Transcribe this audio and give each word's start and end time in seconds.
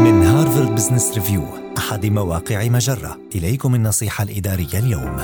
من 0.00 0.22
هارفارد 0.22 0.74
بزنس 0.74 1.14
ريفيو 1.14 1.44
أحد 1.78 2.06
مواقع 2.06 2.68
مجرة. 2.68 3.20
إليكم 3.34 3.74
النصيحة 3.74 4.24
الإدارية 4.24 4.78
اليوم. 4.78 5.16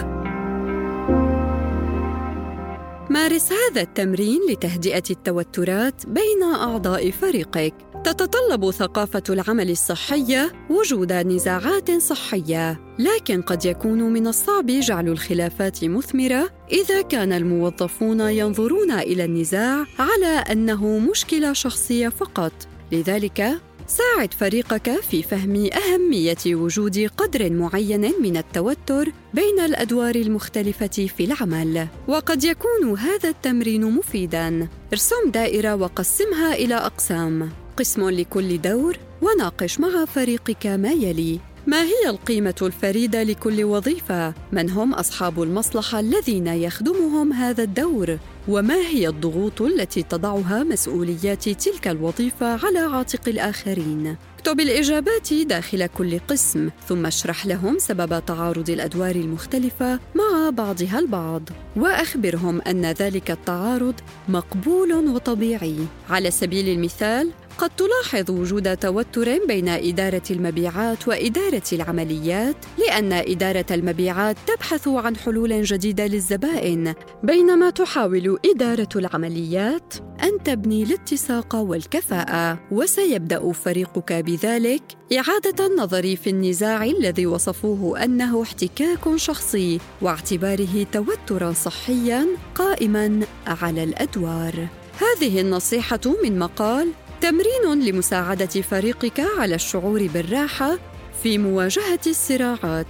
مارس 3.11 3.53
هذا 3.53 3.81
التمرين 3.81 4.41
لتهدئة 4.51 5.03
التوترات 5.11 6.07
بين 6.07 6.43
أعضاء 6.55 7.11
فريقك. 7.11 7.75
تتطلب 8.05 8.71
ثقافة 8.71 9.23
العمل 9.29 9.71
الصحية 9.71 10.53
وجود 10.71 11.13
نزاعات 11.13 11.91
صحية، 11.91 12.81
لكن 12.99 13.43
قد 13.43 13.65
يكون 13.65 14.03
من 14.03 14.27
الصعب 14.27 14.67
جعل 14.67 15.09
الخلافات 15.09 15.85
مثمرة 15.85 16.51
إذا 16.73 17.03
كان 17.03 17.33
الموظفون 17.33 18.21
ينظرون 18.21 18.91
إلى 18.91 19.25
النزاع 19.25 19.85
على 19.99 20.45
أنه 20.53 20.99
مشكلة 20.99 21.53
شخصية 21.53 22.09
فقط، 22.09 22.53
لذلك 22.93 23.61
ساعد 23.89 24.35
فريقك 24.35 25.01
في 25.01 25.23
فهم 25.23 25.69
أهمية 25.73 26.37
وجود 26.47 26.99
قدر 27.17 27.51
معين 27.51 28.13
من 28.23 28.37
التوتر 28.37 29.13
بين 29.35 29.61
الأدوار 29.61 30.15
المختلفة 30.15 30.87
في 30.87 31.25
العمل، 31.25 31.87
وقد 32.09 32.45
يكون 32.45 32.99
هذا 32.99 33.29
التمرين 33.29 33.85
مفيداً. 33.85 34.69
ارسم 34.93 35.31
دائرة 35.31 35.75
وقسمها 35.75 36.55
إلى 36.55 36.75
أقسام، 36.75 37.51
قسم 37.77 38.11
لكل 38.11 38.61
دور، 38.61 38.97
وناقش 39.23 39.81
مع 39.81 40.05
فريقك 40.05 40.67
ما 40.67 40.93
يلي: 40.93 41.41
ما 41.77 41.83
هي 41.83 42.11
القيمة 42.11 42.55
الفريدة 42.63 43.23
لكل 43.23 43.65
وظيفة؟ 43.65 44.35
من 44.53 44.71
هم 44.71 44.95
أصحاب 44.95 45.43
المصلحة 45.43 46.01
الذين 46.01 46.47
يخدمهم 46.47 47.33
هذا 47.33 47.63
الدور؟ 47.63 48.19
وما 48.49 48.75
هي 48.75 49.09
الضغوط 49.09 49.63
التي 49.63 50.03
تضعها 50.03 50.63
مسؤوليات 50.63 51.49
تلك 51.49 51.89
الوظيفة 51.89 52.67
على 52.67 52.79
عاتق 52.79 53.29
الآخرين؟ 53.29 54.17
اكتب 54.39 54.61
الإجابات 54.61 55.33
داخل 55.33 55.87
كل 55.87 56.19
قسم، 56.19 56.71
ثم 56.89 57.07
اشرح 57.07 57.47
لهم 57.47 57.79
سبب 57.79 58.25
تعارض 58.27 58.71
الأدوار 58.71 59.17
المختلفة 59.17 60.01
مع 60.15 60.51
بعضها 60.51 60.99
البعض، 60.99 61.43
وأخبرهم 61.77 62.61
أن 62.61 62.87
ذلك 62.87 63.31
التعارض 63.31 63.95
مقبول 64.29 64.93
وطبيعي. 64.93 65.77
على 66.11 66.31
سبيل 66.31 66.69
المثال، 66.69 67.31
قد 67.59 67.71
تلاحظ 67.71 68.31
وجود 68.31 68.77
توتر 68.77 69.47
بين 69.47 69.69
إدارة 69.69 70.23
المبيعات 70.31 71.09
وإدارة 71.09 71.63
العمليات 71.73 72.57
لأن 72.79 73.13
إدارة 73.13 73.67
المبيعات 73.71 74.37
تبحث 74.47 74.89
عن 74.89 75.17
حلول 75.17 75.63
جديدة 75.63 76.07
للزبائن 76.07 76.95
بينما 77.23 77.71
تحاول 77.71 78.39
إدارة 78.45 78.89
العمليات 78.97 79.95
أن 80.23 80.43
تبني 80.43 80.83
الاتساق 80.83 81.55
والكفاءة. 81.55 82.59
وسيبدأ 82.71 83.53
فريقك 83.53 84.13
بذلك 84.13 84.83
إعادة 85.19 85.67
النظر 85.67 86.17
في 86.17 86.31
النزاع 86.31 86.85
الذي 86.85 87.27
وصفوه 87.27 88.05
أنه 88.05 88.43
احتكاك 88.43 89.17
شخصي 89.17 89.81
واعتباره 90.03 90.87
توترا 90.93 91.53
صحيا 91.53 92.27
قائما 92.55 93.21
على 93.47 93.85
الأدوار. 93.85 94.69
هذه 95.01 95.41
النصيحة 95.41 96.01
من 96.25 96.39
مقال 96.39 96.89
تمرين 97.27 97.85
لمساعدة 97.85 98.47
فريقك 98.47 99.21
على 99.39 99.55
الشعور 99.55 100.07
بالراحة 100.07 100.79
في 101.23 101.39
مواجهة 101.39 102.01
الصراعات. 102.07 102.87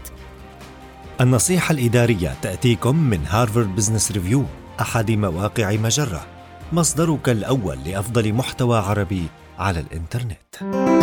النصيحة 1.21 1.73
الإدارية 1.73 2.35
تأتيكم 2.43 2.97
من 3.11 3.27
هارفارد 3.27 3.77
بزنس 3.77 4.13
ريفيو 4.13 4.45
أحد 4.81 5.11
مواقع 5.11 5.73
مجرة، 5.73 6.27
مصدرك 6.73 7.29
الأول 7.29 7.79
لأفضل 7.87 8.33
محتوى 8.33 8.79
عربي 8.79 9.27
على 9.59 9.81
الإنترنت. 9.81 10.96